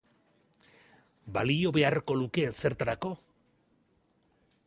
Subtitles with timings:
[1.35, 3.13] Balio beharko luke ezertarako?